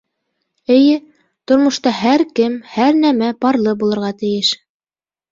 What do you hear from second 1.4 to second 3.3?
тормошта һәр кем, һәр нәмә